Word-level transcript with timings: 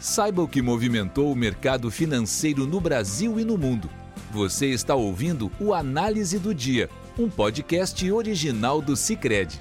Saiba 0.00 0.40
o 0.40 0.48
que 0.48 0.62
movimentou 0.62 1.30
o 1.30 1.36
mercado 1.36 1.90
financeiro 1.90 2.66
no 2.66 2.80
Brasil 2.80 3.38
e 3.38 3.44
no 3.44 3.58
mundo. 3.58 3.90
Você 4.32 4.68
está 4.68 4.94
ouvindo 4.94 5.52
o 5.60 5.74
Análise 5.74 6.38
do 6.38 6.54
Dia, 6.54 6.88
um 7.18 7.28
podcast 7.28 8.10
original 8.10 8.80
do 8.80 8.96
Cicred. 8.96 9.60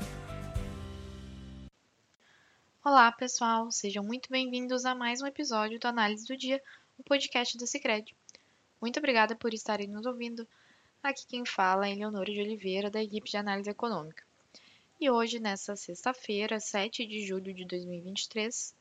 Olá, 2.81 3.11
pessoal, 3.11 3.69
sejam 3.69 4.01
muito 4.01 4.29
bem-vindos 4.31 4.85
a 4.85 4.95
mais 4.95 5.21
um 5.21 5.27
episódio 5.27 5.77
do 5.77 5.85
Análise 5.89 6.25
do 6.25 6.37
Dia, 6.37 6.63
o 6.97 7.01
um 7.01 7.03
podcast 7.03 7.57
do 7.57 7.67
Cicred. 7.67 8.15
Muito 8.79 8.97
obrigada 8.97 9.35
por 9.35 9.53
estarem 9.53 9.89
nos 9.89 10.05
ouvindo. 10.05 10.47
Aqui 11.03 11.27
quem 11.27 11.45
fala 11.45 11.85
é 11.85 11.91
Eleonora 11.91 12.31
de 12.31 12.39
Oliveira, 12.39 12.89
da 12.89 13.03
equipe 13.03 13.29
de 13.29 13.35
análise 13.35 13.69
econômica. 13.69 14.23
E 15.01 15.09
hoje, 15.09 15.37
nessa 15.37 15.75
sexta-feira, 15.75 16.61
7 16.61 17.05
de 17.05 17.27
julho 17.27 17.53
de 17.53 17.65
2023, 17.65 18.78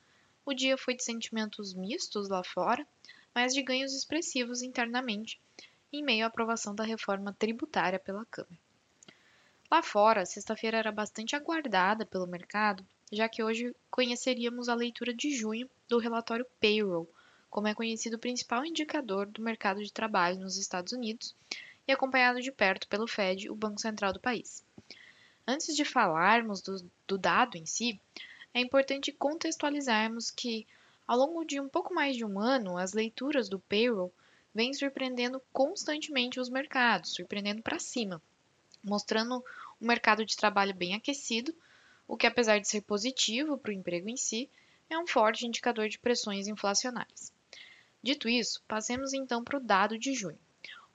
o 0.48 0.54
dia 0.54 0.78
foi 0.78 0.94
de 0.94 1.04
sentimentos 1.04 1.74
mistos 1.74 2.30
lá 2.30 2.42
fora, 2.42 2.86
mas 3.34 3.52
de 3.52 3.62
ganhos 3.62 3.92
expressivos 3.92 4.62
internamente, 4.62 5.38
em 5.92 6.02
meio 6.02 6.24
à 6.24 6.28
aprovação 6.28 6.74
da 6.74 6.84
reforma 6.84 7.36
tributária 7.38 7.98
pela 7.98 8.24
Câmara. 8.24 8.56
Lá 9.70 9.82
fora, 9.82 10.24
sexta-feira 10.24 10.78
era 10.78 10.90
bastante 10.90 11.36
aguardada 11.36 12.06
pelo 12.06 12.26
mercado, 12.26 12.82
já 13.12 13.28
que 13.28 13.42
hoje 13.42 13.76
conheceríamos 13.90 14.70
a 14.70 14.74
leitura 14.74 15.12
de 15.12 15.36
junho 15.36 15.68
do 15.86 15.98
relatório 15.98 16.46
Payroll, 16.58 17.06
como 17.50 17.68
é 17.68 17.74
conhecido 17.74 18.16
o 18.16 18.18
principal 18.18 18.64
indicador 18.64 19.26
do 19.26 19.42
mercado 19.42 19.84
de 19.84 19.92
trabalho 19.92 20.40
nos 20.40 20.56
Estados 20.56 20.94
Unidos 20.94 21.36
e 21.86 21.92
acompanhado 21.92 22.40
de 22.40 22.50
perto 22.50 22.88
pelo 22.88 23.06
Fed, 23.06 23.50
o 23.50 23.54
Banco 23.54 23.82
Central 23.82 24.14
do 24.14 24.20
país. 24.20 24.64
Antes 25.46 25.76
de 25.76 25.84
falarmos 25.84 26.62
do, 26.62 26.90
do 27.06 27.18
dado 27.18 27.58
em 27.58 27.66
si, 27.66 28.00
é 28.58 28.60
importante 28.60 29.12
contextualizarmos 29.12 30.30
que, 30.30 30.66
ao 31.06 31.16
longo 31.16 31.44
de 31.44 31.60
um 31.60 31.68
pouco 31.68 31.94
mais 31.94 32.16
de 32.16 32.24
um 32.24 32.40
ano, 32.40 32.76
as 32.76 32.92
leituras 32.92 33.48
do 33.48 33.58
payroll 33.58 34.12
vêm 34.52 34.74
surpreendendo 34.74 35.40
constantemente 35.52 36.40
os 36.40 36.48
mercados, 36.48 37.14
surpreendendo 37.14 37.62
para 37.62 37.78
cima, 37.78 38.20
mostrando 38.82 39.44
um 39.80 39.86
mercado 39.86 40.24
de 40.24 40.36
trabalho 40.36 40.74
bem 40.74 40.94
aquecido, 40.94 41.54
o 42.06 42.16
que, 42.16 42.26
apesar 42.26 42.58
de 42.58 42.68
ser 42.68 42.80
positivo 42.80 43.56
para 43.56 43.70
o 43.70 43.74
emprego 43.74 44.08
em 44.08 44.16
si, 44.16 44.50
é 44.90 44.98
um 44.98 45.06
forte 45.06 45.46
indicador 45.46 45.88
de 45.88 45.98
pressões 45.98 46.48
inflacionárias. 46.48 47.32
Dito 48.02 48.28
isso, 48.28 48.62
passemos 48.66 49.12
então 49.12 49.44
para 49.44 49.58
o 49.58 49.62
dado 49.62 49.98
de 49.98 50.14
junho. 50.14 50.38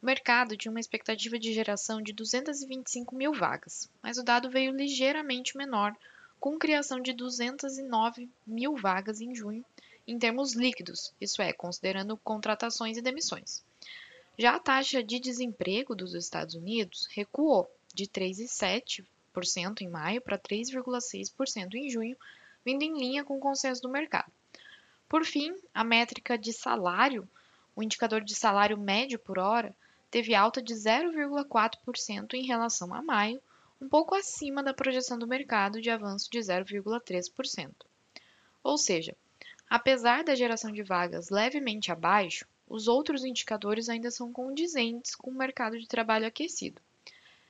O 0.02 0.06
mercado 0.06 0.58
tinha 0.58 0.72
uma 0.72 0.82
expectativa 0.82 1.40
de 1.40 1.54
geração 1.54 2.02
de 2.02 2.12
225 2.12 3.16
mil 3.16 3.34
vagas, 3.34 3.90
mas 4.02 4.18
o 4.18 4.24
dado 4.24 4.50
veio 4.50 4.76
ligeiramente 4.76 5.56
menor 5.56 5.96
com 6.44 6.60
criação 6.60 7.00
de 7.00 7.14
209 7.14 8.30
mil 8.46 8.76
vagas 8.76 9.22
em 9.22 9.34
junho, 9.34 9.64
em 10.06 10.20
termos 10.20 10.56
líquidos, 10.56 11.14
isso 11.22 11.42
é, 11.42 11.54
considerando 11.54 12.18
contratações 12.18 12.98
e 12.98 13.02
demissões. 13.02 13.64
Já 14.38 14.54
a 14.56 14.60
taxa 14.60 15.02
de 15.02 15.22
desemprego 15.22 15.96
dos 15.96 16.14
Estados 16.14 16.54
Unidos 16.54 17.08
recuou 17.12 17.72
de 17.96 18.08
3,7% 18.08 19.80
em 19.80 19.88
maio 19.88 20.20
para 20.20 20.38
3,6% 20.38 21.76
em 21.76 21.90
junho, 21.90 22.18
vindo 22.66 22.84
em 22.84 23.00
linha 23.00 23.24
com 23.24 23.38
o 23.38 23.40
consenso 23.40 23.82
do 23.82 23.88
mercado. 23.88 24.30
Por 25.08 25.24
fim, 25.24 25.56
a 25.74 25.86
métrica 25.86 26.38
de 26.38 26.52
salário, 26.52 27.26
o 27.74 27.82
indicador 27.82 28.22
de 28.22 28.36
salário 28.36 28.78
médio 28.78 29.18
por 29.18 29.40
hora, 29.40 29.74
teve 30.12 30.36
alta 30.36 30.62
de 30.62 30.74
0,4% 30.74 32.34
em 32.34 32.46
relação 32.46 32.94
a 32.94 33.02
maio, 33.02 33.42
um 33.84 33.90
pouco 33.90 34.16
acima 34.16 34.64
da 34.64 34.74
projeção 34.74 35.20
do 35.20 35.28
mercado 35.28 35.82
de 35.82 35.90
avanço 35.90 36.32
de 36.32 36.40
0,3%. 36.40 37.70
Ou 38.64 38.78
seja, 38.78 39.14
apesar 39.70 40.24
da 40.24 40.36
geração 40.36 40.72
de 40.72 40.82
vagas 40.82 41.30
levemente 41.30 41.92
abaixo, 41.92 42.48
os 42.66 42.88
outros 42.88 43.26
indicadores 43.26 43.90
ainda 43.90 44.10
são 44.10 44.32
condizentes 44.32 45.14
com 45.16 45.32
o 45.32 45.38
mercado 45.38 45.78
de 45.78 45.86
trabalho 45.86 46.26
aquecido. 46.26 46.82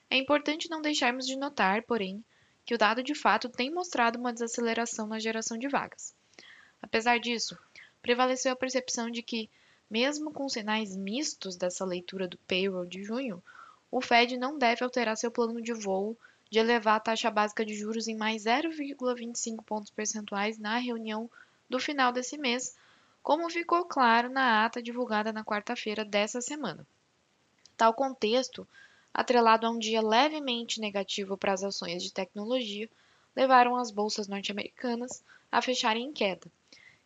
É 0.10 0.18
importante 0.18 0.72
não 0.72 0.82
deixarmos 0.82 1.28
de 1.28 1.38
notar, 1.38 1.84
porém, 1.84 2.26
que 2.66 2.74
o 2.74 2.80
dado 2.80 3.04
de 3.04 3.14
fato 3.14 3.48
tem 3.48 3.70
mostrado 3.70 4.18
uma 4.18 4.34
desaceleração 4.34 5.06
na 5.06 5.20
geração 5.20 5.56
de 5.56 5.68
vagas. 5.68 6.16
Apesar 6.82 7.20
disso, 7.20 7.56
prevaleceu 8.02 8.54
a 8.54 8.56
percepção 8.56 9.12
de 9.12 9.22
que, 9.22 9.52
mesmo 9.88 10.32
com 10.32 10.50
sinais 10.50 10.96
mistos 10.96 11.56
dessa 11.56 11.86
leitura 11.86 12.28
do 12.28 12.40
payroll 12.40 12.88
de 12.88 13.04
junho, 13.04 13.44
o 13.96 14.02
Fed 14.02 14.38
não 14.38 14.58
deve 14.58 14.84
alterar 14.84 15.16
seu 15.16 15.30
plano 15.30 15.62
de 15.62 15.72
voo 15.72 16.18
de 16.50 16.58
elevar 16.58 16.96
a 16.96 17.00
taxa 17.00 17.30
básica 17.30 17.64
de 17.64 17.76
juros 17.76 18.08
em 18.08 18.18
mais 18.18 18.46
0,25 18.46 19.64
pontos 19.64 19.92
percentuais 19.92 20.58
na 20.58 20.80
reunião 20.80 21.30
do 21.70 21.80
final 21.80 22.12
desse 22.12 22.36
mês, 22.36 22.76
como 23.22 23.52
ficou 23.52 23.86
claro 23.86 24.32
na 24.32 24.66
ata 24.66 24.82
divulgada 24.82 25.32
na 25.32 25.44
quarta-feira 25.44 26.04
dessa 26.04 26.42
semana. 26.42 26.88
Tal 27.78 27.94
contexto, 27.94 28.68
atrelado 29.14 29.68
a 29.68 29.70
um 29.70 29.78
dia 29.78 30.02
levemente 30.02 30.82
negativo 30.82 31.38
para 31.38 31.54
as 31.54 31.64
ações 31.64 32.02
de 32.02 32.12
tecnologia, 32.12 32.90
levaram 33.36 33.76
as 33.76 33.92
bolsas 33.92 34.28
norte-americanas 34.28 35.24
a 35.52 35.62
fecharem 35.62 36.08
em 36.08 36.12
queda. 36.12 36.52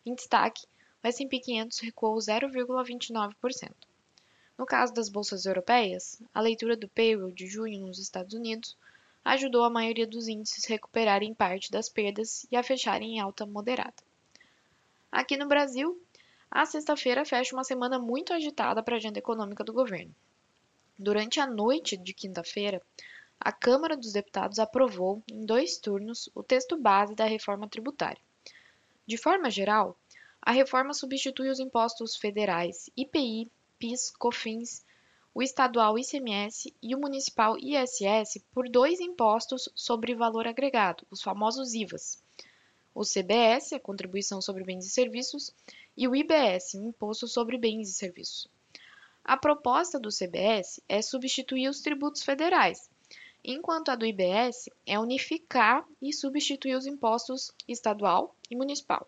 Em 0.06 0.14
destaque, 0.14 0.66
o 1.04 1.06
S&P 1.06 1.38
500 1.38 1.80
recuou 1.80 2.16
0,29%. 2.16 3.87
No 4.58 4.66
caso 4.66 4.92
das 4.92 5.08
bolsas 5.08 5.46
europeias, 5.46 6.20
a 6.34 6.40
leitura 6.40 6.76
do 6.76 6.88
payroll 6.88 7.30
de 7.30 7.46
junho 7.46 7.86
nos 7.86 8.00
Estados 8.00 8.34
Unidos 8.34 8.76
ajudou 9.24 9.62
a 9.62 9.70
maioria 9.70 10.04
dos 10.06 10.26
índices 10.26 10.64
a 10.64 10.68
recuperarem 10.70 11.32
parte 11.32 11.70
das 11.70 11.88
perdas 11.88 12.44
e 12.50 12.56
a 12.56 12.62
fecharem 12.64 13.16
em 13.16 13.20
alta 13.20 13.46
moderada. 13.46 14.02
Aqui 15.12 15.36
no 15.36 15.46
Brasil, 15.46 15.96
a 16.50 16.66
sexta-feira 16.66 17.24
fecha 17.24 17.54
uma 17.54 17.62
semana 17.62 18.00
muito 18.00 18.32
agitada 18.32 18.82
para 18.82 18.96
a 18.96 18.98
agenda 18.98 19.20
econômica 19.20 19.62
do 19.62 19.72
governo. 19.72 20.12
Durante 20.98 21.38
a 21.38 21.46
noite 21.46 21.96
de 21.96 22.12
quinta-feira, 22.12 22.82
a 23.38 23.52
Câmara 23.52 23.96
dos 23.96 24.12
Deputados 24.12 24.58
aprovou, 24.58 25.22
em 25.30 25.46
dois 25.46 25.78
turnos, 25.78 26.28
o 26.34 26.42
texto 26.42 26.76
base 26.76 27.14
da 27.14 27.26
reforma 27.26 27.68
tributária. 27.68 28.20
De 29.06 29.16
forma 29.16 29.50
geral, 29.50 29.96
a 30.42 30.50
reforma 30.50 30.92
substitui 30.92 31.48
os 31.48 31.60
impostos 31.60 32.16
federais 32.16 32.90
IPI, 32.96 33.48
PIS, 33.78 34.10
COFINS, 34.10 34.84
o 35.34 35.42
estadual 35.42 35.98
ICMS 35.98 36.74
e 36.82 36.94
o 36.94 36.98
municipal 36.98 37.56
ISS 37.58 38.42
por 38.52 38.68
dois 38.68 38.98
impostos 38.98 39.68
sobre 39.74 40.14
valor 40.14 40.48
agregado, 40.48 41.06
os 41.10 41.22
famosos 41.22 41.74
IVAs. 41.74 42.22
O 42.92 43.04
CBS, 43.04 43.74
a 43.74 43.78
contribuição 43.78 44.42
sobre 44.42 44.64
bens 44.64 44.84
e 44.84 44.90
serviços, 44.90 45.54
e 45.96 46.08
o 46.08 46.16
IBS, 46.16 46.74
o 46.74 46.82
imposto 46.82 47.28
sobre 47.28 47.56
bens 47.56 47.88
e 47.88 47.92
serviços. 47.92 48.48
A 49.24 49.36
proposta 49.36 50.00
do 50.00 50.08
CBS 50.08 50.80
é 50.88 51.00
substituir 51.00 51.68
os 51.68 51.80
tributos 51.80 52.22
federais, 52.22 52.90
enquanto 53.44 53.90
a 53.90 53.94
do 53.94 54.04
IBS 54.04 54.68
é 54.84 54.98
unificar 54.98 55.86
e 56.02 56.12
substituir 56.12 56.74
os 56.74 56.86
impostos 56.86 57.52
estadual 57.68 58.34
e 58.50 58.56
municipal. 58.56 59.06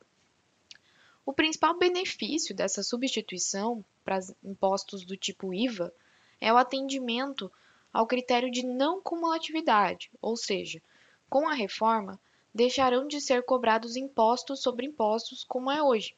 O 1.31 1.33
principal 1.33 1.79
benefício 1.79 2.53
dessa 2.53 2.83
substituição 2.83 3.85
para 4.05 4.19
impostos 4.43 5.05
do 5.05 5.17
tipo 5.17 5.55
IVA 5.55 5.95
é 6.41 6.53
o 6.53 6.57
atendimento 6.57 7.49
ao 7.93 8.05
critério 8.05 8.51
de 8.51 8.67
não 8.67 9.01
cumulatividade, 9.01 10.11
ou 10.21 10.37
seja, 10.37 10.83
com 11.29 11.49
a 11.49 11.55
reforma, 11.55 12.21
deixarão 12.53 13.07
de 13.07 13.21
ser 13.21 13.45
cobrados 13.45 13.95
impostos 13.95 14.61
sobre 14.61 14.87
impostos 14.87 15.45
como 15.45 15.71
é 15.71 15.81
hoje. 15.81 16.17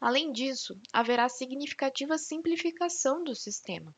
Além 0.00 0.30
disso, 0.30 0.80
haverá 0.92 1.28
significativa 1.28 2.16
simplificação 2.16 3.24
do 3.24 3.34
sistema, 3.34 3.92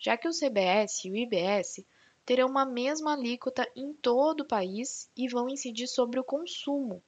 já 0.00 0.16
que 0.16 0.26
o 0.26 0.32
CBS 0.32 1.04
e 1.04 1.12
o 1.12 1.16
IBS 1.16 1.86
terão 2.24 2.48
uma 2.48 2.66
mesma 2.66 3.12
alíquota 3.12 3.64
em 3.76 3.94
todo 3.94 4.40
o 4.40 4.48
país 4.48 5.08
e 5.16 5.28
vão 5.28 5.48
incidir 5.48 5.86
sobre 5.86 6.18
o 6.18 6.24
consumo, 6.24 7.00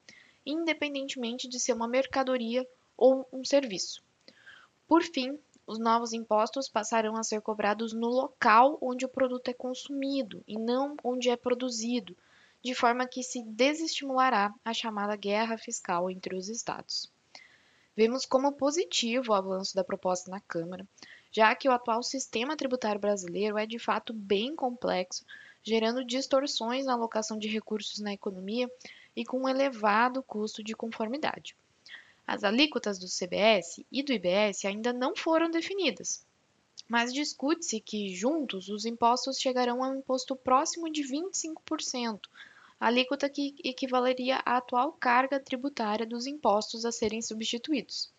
independentemente 0.45 1.47
de 1.47 1.59
ser 1.59 1.73
uma 1.73 1.87
mercadoria 1.87 2.67
ou 2.97 3.27
um 3.31 3.43
serviço. 3.43 4.03
Por 4.87 5.03
fim, 5.03 5.39
os 5.65 5.77
novos 5.77 6.13
impostos 6.13 6.67
passarão 6.67 7.15
a 7.15 7.23
ser 7.23 7.41
cobrados 7.41 7.93
no 7.93 8.07
local 8.07 8.77
onde 8.81 9.05
o 9.05 9.09
produto 9.09 9.49
é 9.49 9.53
consumido 9.53 10.43
e 10.47 10.57
não 10.57 10.97
onde 11.03 11.29
é 11.29 11.37
produzido, 11.37 12.17
de 12.63 12.73
forma 12.73 13.07
que 13.07 13.21
se 13.21 13.43
desestimulará 13.43 14.53
a 14.65 14.73
chamada 14.73 15.15
guerra 15.15 15.57
fiscal 15.57 16.09
entre 16.09 16.35
os 16.35 16.49
estados. 16.49 17.11
Vemos 17.95 18.25
como 18.25 18.53
positivo 18.53 19.31
o 19.31 19.35
avanço 19.35 19.75
da 19.75 19.83
proposta 19.83 20.31
na 20.31 20.39
Câmara, 20.39 20.87
já 21.31 21.53
que 21.53 21.69
o 21.69 21.71
atual 21.71 22.01
sistema 22.01 22.57
tributário 22.57 22.99
brasileiro 22.99 23.57
é 23.57 23.65
de 23.65 23.77
fato 23.77 24.13
bem 24.13 24.55
complexo, 24.55 25.23
gerando 25.61 26.03
distorções 26.03 26.85
na 26.85 26.93
alocação 26.93 27.37
de 27.37 27.47
recursos 27.47 27.99
na 27.99 28.13
economia 28.13 28.69
e 29.15 29.25
com 29.25 29.41
um 29.41 29.49
elevado 29.49 30.23
custo 30.23 30.63
de 30.63 30.75
conformidade. 30.75 31.55
As 32.25 32.43
alíquotas 32.43 32.99
do 32.99 33.07
CBS 33.07 33.83
e 33.91 34.03
do 34.03 34.13
IBS 34.13 34.65
ainda 34.65 34.93
não 34.93 35.15
foram 35.15 35.49
definidas, 35.49 36.23
mas 36.87 37.13
discute-se 37.13 37.79
que, 37.79 38.15
juntos, 38.15 38.69
os 38.69 38.85
impostos 38.85 39.39
chegarão 39.39 39.83
a 39.83 39.89
um 39.89 39.99
imposto 39.99 40.35
próximo 40.35 40.91
de 40.91 41.03
25%, 41.03 42.21
alíquota 42.79 43.29
que 43.29 43.55
equivaleria 43.63 44.41
à 44.45 44.57
atual 44.57 44.91
carga 44.93 45.39
tributária 45.39 46.05
dos 46.05 46.25
impostos 46.25 46.85
a 46.85 46.91
serem 46.91 47.21
substituídos. 47.21 48.11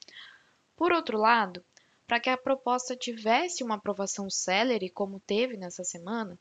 Por 0.76 0.92
outro 0.92 1.18
lado, 1.18 1.64
para 2.06 2.18
que 2.18 2.28
a 2.28 2.36
proposta 2.36 2.96
tivesse 2.96 3.62
uma 3.62 3.76
aprovação 3.76 4.28
célere, 4.28 4.90
como 4.90 5.20
teve 5.20 5.56
nessa 5.56 5.84
semana, 5.84 6.38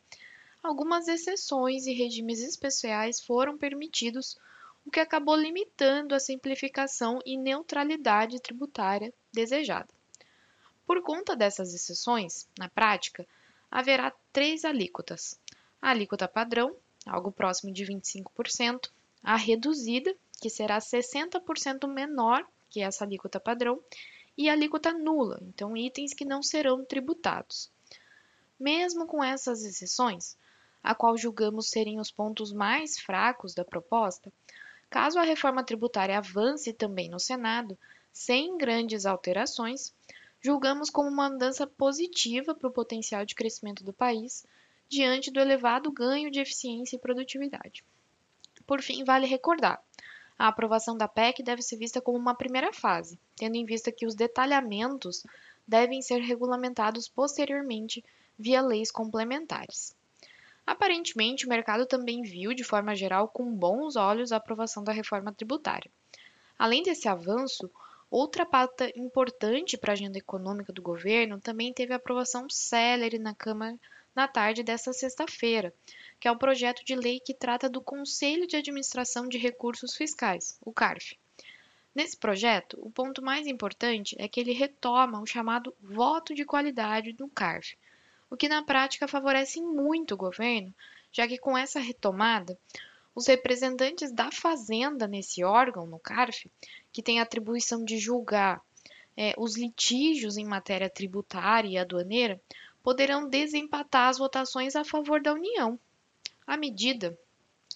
algumas 0.61 1.07
exceções 1.07 1.85
e 1.88 1.94
regimes 1.94 2.41
especiais 2.41 3.21
foram 3.21 3.57
permitidos, 3.57 4.38
o 4.85 4.91
que 4.91 5.00
acabou 5.00 5.35
limitando 5.35 6.15
a 6.15 6.19
simplificação 6.19 7.19
e 7.25 7.38
neutralidade 7.38 8.39
tributária 8.39 9.13
desejada. 9.31 9.89
Por 10.85 11.01
conta 11.01 11.35
dessas 11.35 11.73
exceções, 11.73 12.47
na 12.57 12.67
prática, 12.67 13.27
haverá 13.69 14.11
três 14.33 14.65
alíquotas: 14.65 15.39
a 15.81 15.91
alíquota 15.91 16.27
padrão, 16.27 16.75
algo 17.06 17.31
próximo 17.31 17.71
de 17.71 17.85
25%, 17.85 18.89
a 19.23 19.35
reduzida, 19.35 20.15
que 20.41 20.50
será 20.50 20.79
60% 20.79 21.88
menor 21.88 22.45
que 22.69 22.81
essa 22.81 23.03
alíquota 23.03 23.39
padrão, 23.39 23.81
e 24.38 24.50
a 24.50 24.53
alíquota 24.53 24.94
nula, 24.94 25.39
então 25.41 25.75
itens 25.75 26.13
que 26.13 26.23
não 26.23 26.41
serão 26.41 26.85
tributados. 26.85 27.69
Mesmo 28.59 29.06
com 29.06 29.23
essas 29.23 29.63
exceções, 29.63 30.38
a 30.83 30.95
qual 30.95 31.17
julgamos 31.17 31.69
serem 31.69 31.99
os 31.99 32.11
pontos 32.11 32.51
mais 32.51 32.99
fracos 32.99 33.53
da 33.53 33.65
proposta, 33.65 34.31
caso 34.89 35.19
a 35.19 35.23
reforma 35.23 35.63
tributária 35.63 36.17
avance 36.17 36.73
também 36.73 37.09
no 37.09 37.19
Senado, 37.19 37.77
sem 38.11 38.57
grandes 38.57 39.05
alterações, 39.05 39.93
julgamos 40.41 40.89
como 40.89 41.09
uma 41.09 41.29
mudança 41.29 41.67
positiva 41.67 42.55
para 42.55 42.67
o 42.67 42.73
potencial 42.73 43.25
de 43.25 43.35
crescimento 43.35 43.83
do 43.83 43.93
país, 43.93 44.45
diante 44.87 45.31
do 45.31 45.39
elevado 45.39 45.91
ganho 45.91 46.31
de 46.31 46.39
eficiência 46.39 46.95
e 46.95 46.99
produtividade. 46.99 47.83
Por 48.65 48.81
fim, 48.81 49.03
vale 49.03 49.27
recordar 49.27 49.81
a 50.39 50.47
aprovação 50.47 50.95
da 50.95 51.05
PEC 51.05 51.43
deve 51.43 51.61
ser 51.61 51.75
vista 51.75 51.99
como 51.99 52.17
uma 52.17 52.33
primeira 52.33 52.71
fase, 52.71 53.19
tendo 53.35 53.57
em 53.57 53.65
vista 53.65 53.91
que 53.91 54.05
os 54.05 54.15
detalhamentos 54.15 55.25
devem 55.67 56.01
ser 56.01 56.21
regulamentados 56.21 57.09
posteriormente 57.09 58.01
via 58.37 58.61
leis 58.61 58.89
complementares. 58.89 59.93
Aparentemente, 60.69 61.48
o 61.48 61.50
mercado 61.50 61.88
também 61.88 62.21
viu, 62.21 62.54
de 62.54 62.63
forma 62.63 62.95
geral, 62.95 63.27
com 63.27 63.44
bons 63.51 63.95
olhos 63.95 64.31
a 64.31 64.36
aprovação 64.38 64.83
da 64.83 64.92
reforma 64.92 65.33
tributária. 65.33 65.89
Além 66.60 66.83
desse 66.83 67.07
avanço, 67.07 67.71
outra 68.07 68.45
pata 68.45 68.88
importante 68.95 69.80
para 69.80 69.94
a 69.94 69.95
agenda 69.95 70.19
econômica 70.19 70.71
do 70.71 70.80
governo 70.80 71.42
também 71.42 71.74
teve 71.74 71.92
aprovação 71.92 72.48
célere 72.48 73.18
na 73.18 73.33
Câmara 73.33 73.80
na 74.16 74.27
tarde 74.27 74.62
desta 74.62 74.94
sexta-feira, 74.94 75.74
que 76.19 76.27
é 76.27 76.31
o 76.31 76.38
projeto 76.38 76.86
de 76.86 76.95
lei 76.95 77.19
que 77.19 77.33
trata 77.33 77.68
do 77.68 77.81
Conselho 77.81 78.45
de 78.45 78.56
Administração 78.56 79.27
de 79.27 79.39
Recursos 79.39 79.95
Fiscais, 79.95 80.60
o 80.63 80.71
CARF. 80.71 81.18
Nesse 81.95 82.16
projeto, 82.16 82.77
o 82.80 82.92
ponto 82.92 83.24
mais 83.24 83.48
importante 83.48 84.16
é 84.19 84.27
que 84.27 84.39
ele 84.39 84.54
retoma 84.54 85.19
o 85.19 85.25
chamado 85.25 85.74
voto 85.81 86.36
de 86.36 86.45
qualidade 86.45 87.12
do 87.12 87.27
CARF, 87.27 87.75
o 88.29 88.37
que 88.37 88.47
na 88.47 88.63
prática 88.63 89.07
favorece 89.07 89.61
muito 89.61 90.13
o 90.13 90.17
governo, 90.17 90.73
já 91.11 91.27
que 91.27 91.37
com 91.37 91.57
essa 91.57 91.79
retomada, 91.79 92.57
os 93.15 93.27
representantes 93.27 94.11
da 94.11 94.31
Fazenda 94.31 95.07
nesse 95.07 95.43
órgão, 95.43 95.85
no 95.85 95.99
CARF, 95.99 96.49
que 96.91 97.01
tem 97.01 97.19
a 97.19 97.23
atribuição 97.23 97.83
de 97.83 97.97
julgar 97.97 98.61
é, 99.17 99.33
os 99.37 99.57
litígios 99.57 100.37
em 100.37 100.45
matéria 100.45 100.89
tributária 100.89 101.67
e 101.67 101.77
aduaneira, 101.77 102.39
poderão 102.81 103.27
desempatar 103.27 104.09
as 104.09 104.17
votações 104.17 104.75
a 104.75 104.85
favor 104.85 105.21
da 105.21 105.33
União. 105.33 105.77
A 106.47 106.55
medida 106.55 107.17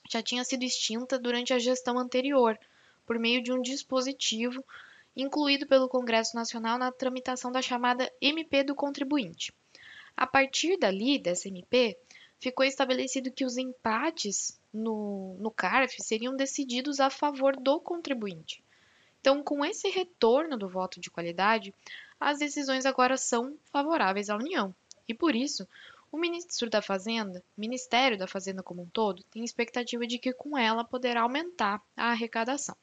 já 0.09 0.21
tinha 0.21 0.43
sido 0.43 0.63
extinta 0.63 1.19
durante 1.19 1.53
a 1.53 1.59
gestão 1.59 1.97
anterior, 1.97 2.57
por 3.05 3.19
meio 3.19 3.43
de 3.43 3.51
um 3.51 3.61
dispositivo 3.61 4.63
incluído 5.15 5.67
pelo 5.67 5.89
Congresso 5.89 6.35
Nacional 6.35 6.77
na 6.77 6.91
tramitação 6.91 7.51
da 7.51 7.61
chamada 7.61 8.11
MP 8.21 8.63
do 8.63 8.73
contribuinte. 8.73 9.53
A 10.15 10.27
partir 10.27 10.77
dali, 10.77 11.17
dessa 11.17 11.47
MP, 11.47 11.97
ficou 12.39 12.65
estabelecido 12.65 13.31
que 13.31 13.45
os 13.45 13.57
empates 13.57 14.59
no, 14.73 15.35
no 15.39 15.49
CARF 15.49 16.01
seriam 16.01 16.35
decididos 16.35 16.99
a 16.99 17.09
favor 17.09 17.55
do 17.55 17.79
contribuinte. 17.79 18.63
Então, 19.21 19.41
com 19.41 19.63
esse 19.63 19.89
retorno 19.89 20.57
do 20.57 20.67
voto 20.67 20.99
de 20.99 21.09
qualidade, 21.09 21.73
as 22.19 22.39
decisões 22.39 22.85
agora 22.85 23.15
são 23.15 23.57
favoráveis 23.71 24.29
à 24.29 24.35
União. 24.35 24.75
E 25.07 25.13
por 25.13 25.35
isso, 25.35 25.67
o 26.11 26.17
ministro 26.17 26.69
da 26.69 26.81
Fazenda, 26.81 27.43
Ministério 27.57 28.17
da 28.17 28.27
Fazenda 28.27 28.61
como 28.61 28.83
um 28.83 28.89
todo, 28.89 29.23
tem 29.31 29.43
expectativa 29.43 30.05
de 30.05 30.19
que 30.19 30.33
com 30.33 30.57
ela 30.57 30.83
poderá 30.83 31.21
aumentar 31.21 31.81
a 31.95 32.11
arrecadação. 32.11 32.75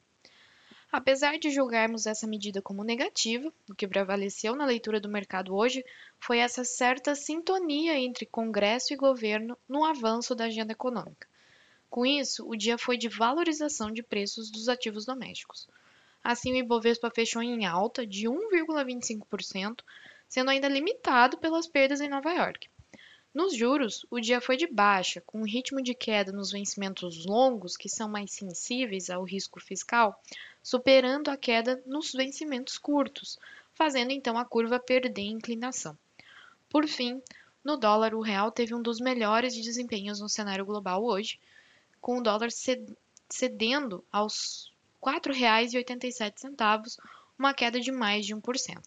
Apesar 0.92 1.38
de 1.38 1.50
julgarmos 1.50 2.04
essa 2.04 2.26
medida 2.26 2.60
como 2.60 2.82
negativa, 2.82 3.52
o 3.68 3.74
que 3.74 3.86
prevaleceu 3.86 4.56
na 4.56 4.64
leitura 4.64 5.00
do 5.00 5.08
mercado 5.08 5.54
hoje 5.54 5.84
foi 6.18 6.38
essa 6.38 6.64
certa 6.64 7.14
sintonia 7.14 7.96
entre 7.96 8.26
Congresso 8.26 8.92
e 8.92 8.96
governo 8.96 9.56
no 9.68 9.84
avanço 9.84 10.34
da 10.34 10.46
agenda 10.46 10.72
econômica. 10.72 11.28
Com 11.88 12.04
isso, 12.04 12.44
o 12.48 12.56
dia 12.56 12.76
foi 12.76 12.96
de 12.96 13.08
valorização 13.08 13.92
de 13.92 14.02
preços 14.02 14.50
dos 14.50 14.68
ativos 14.68 15.04
domésticos. 15.04 15.68
Assim, 16.24 16.52
o 16.52 16.56
Ibovespa 16.56 17.08
fechou 17.08 17.40
em 17.40 17.66
alta 17.66 18.04
de 18.04 18.26
1,25%, 18.26 19.84
sendo 20.28 20.50
ainda 20.50 20.68
limitado 20.68 21.38
pelas 21.38 21.68
perdas 21.68 22.00
em 22.00 22.08
Nova 22.08 22.32
York. 22.32 22.68
Nos 23.32 23.56
juros, 23.56 24.04
o 24.10 24.18
dia 24.18 24.40
foi 24.40 24.56
de 24.56 24.66
baixa, 24.66 25.20
com 25.20 25.40
um 25.40 25.46
ritmo 25.46 25.80
de 25.80 25.94
queda 25.94 26.32
nos 26.32 26.50
vencimentos 26.50 27.24
longos, 27.24 27.76
que 27.76 27.88
são 27.88 28.08
mais 28.08 28.32
sensíveis 28.32 29.08
ao 29.08 29.22
risco 29.22 29.60
fiscal, 29.60 30.20
superando 30.62 31.28
a 31.28 31.36
queda 31.36 31.82
nos 31.86 32.12
vencimentos 32.12 32.78
curtos, 32.78 33.38
fazendo 33.74 34.10
então 34.10 34.38
a 34.38 34.44
curva 34.44 34.78
perder 34.78 35.22
inclinação. 35.22 35.98
Por 36.68 36.86
fim, 36.86 37.22
no 37.64 37.76
dólar, 37.76 38.14
o 38.14 38.20
real 38.20 38.50
teve 38.50 38.74
um 38.74 38.82
dos 38.82 39.00
melhores 39.00 39.54
desempenhos 39.54 40.20
no 40.20 40.28
cenário 40.28 40.64
global 40.64 41.04
hoje, 41.04 41.38
com 42.00 42.18
o 42.18 42.22
dólar 42.22 42.48
cedendo 43.28 44.04
aos 44.10 44.72
R$ 45.04 45.20
4,87, 45.20 46.96
uma 47.38 47.54
queda 47.54 47.80
de 47.80 47.90
mais 47.90 48.26
de 48.26 48.34
1%. 48.34 48.82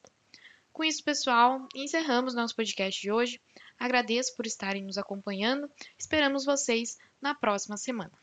Com 0.72 0.84
isso, 0.84 1.04
pessoal, 1.04 1.68
encerramos 1.76 2.34
nosso 2.34 2.56
podcast 2.56 3.00
de 3.00 3.12
hoje. 3.12 3.40
Agradeço 3.80 4.36
por 4.36 4.48
estarem 4.48 4.84
nos 4.84 4.98
acompanhando. 4.98 5.70
Esperamos 5.98 6.46
vocês 6.46 6.98
na 7.22 7.36
próxima 7.36 7.78
semana. 7.78 8.23